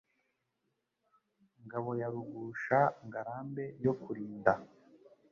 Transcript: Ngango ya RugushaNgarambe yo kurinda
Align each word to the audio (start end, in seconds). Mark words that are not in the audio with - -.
Ngango 1.63 1.91
ya 2.01 2.07
RugushaNgarambe 2.13 3.63
yo 3.85 3.93
kurinda 4.01 4.51